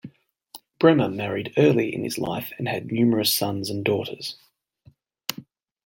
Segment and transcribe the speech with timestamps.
[0.79, 4.35] Bremner married early in his life and had numerous sons and daughters.